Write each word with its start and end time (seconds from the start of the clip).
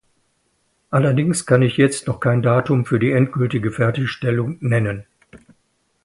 Allerdings 0.89 1.45
kann 1.45 1.61
ich 1.61 1.77
jetzt 1.77 2.07
noch 2.07 2.19
kein 2.19 2.41
Datum 2.41 2.85
für 2.87 2.97
die 2.97 3.11
endgültige 3.11 3.69
Fertigstellung 3.69 4.57
nennen. 4.59 5.05